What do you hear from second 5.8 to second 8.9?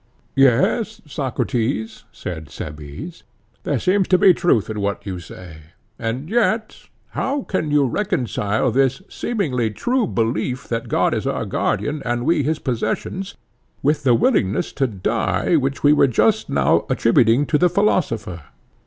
And yet how can you reconcile